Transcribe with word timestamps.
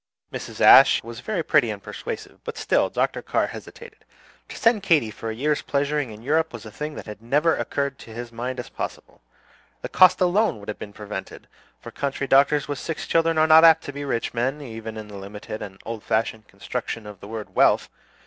Mrs. 0.33 0.61
Ashe 0.61 1.03
was 1.03 1.19
very 1.19 1.43
pretty 1.43 1.69
and 1.69 1.83
persuasive, 1.83 2.39
but 2.43 2.57
still 2.57 2.89
Dr. 2.89 3.21
Carr 3.21 3.45
hesitated. 3.45 4.03
To 4.49 4.55
send 4.55 4.81
Katy 4.81 5.11
for 5.11 5.29
a 5.29 5.35
year's 5.35 5.61
pleasuring 5.61 6.09
in 6.09 6.23
Europe 6.23 6.53
was 6.53 6.65
a 6.65 6.71
thing 6.71 6.95
that 6.95 7.05
had 7.05 7.21
never 7.21 7.55
occurred 7.55 7.99
to 7.99 8.09
his 8.11 8.31
mind 8.31 8.59
as 8.59 8.67
possible. 8.67 9.21
The 9.83 9.89
cost 9.89 10.19
alone 10.19 10.59
would 10.59 10.69
have 10.69 10.79
prevented; 10.79 11.47
for 11.79 11.91
country 11.91 12.25
doctors 12.25 12.67
with 12.67 12.79
six 12.79 13.05
children 13.05 13.37
are 13.37 13.45
not 13.45 13.63
apt 13.63 13.83
to 13.83 13.93
be 13.93 14.03
rich 14.03 14.33
men, 14.33 14.59
even 14.59 14.97
in 14.97 15.07
the 15.07 15.17
limited 15.17 15.61
and 15.61 15.79
old 15.85 16.01
fashioned 16.01 16.47
construction 16.47 17.05
of 17.05 17.19
the 17.19 17.27
word 17.27 17.53
"wealth." 17.53 17.87